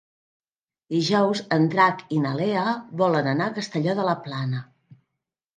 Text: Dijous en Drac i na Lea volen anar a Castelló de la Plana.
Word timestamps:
Dijous 0.93 1.41
en 1.57 1.67
Drac 1.75 2.01
i 2.17 2.21
na 2.25 2.33
Lea 2.39 2.63
volen 3.03 3.31
anar 3.35 3.51
a 3.53 3.59
Castelló 3.59 3.97
de 4.01 4.07
la 4.11 4.21
Plana. 4.27 4.65